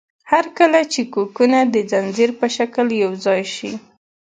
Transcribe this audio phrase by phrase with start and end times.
[0.31, 3.71] هر کله چې کوکونه د ځنځیر په شکل یوځای شي.